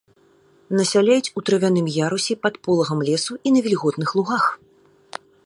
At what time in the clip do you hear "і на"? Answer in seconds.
3.51-3.65